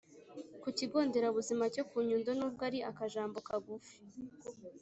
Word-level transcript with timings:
ku 0.61 0.69
kigo 0.77 0.97
ndera 1.07 1.27
buzima 1.37 1.63
cyo 1.73 1.83
ku 1.89 1.95
nyundo. 2.07 2.31
n’ubwo 2.37 2.61
ari 2.69 2.79
akajambo 2.91 3.37
kagufi, 3.47 3.95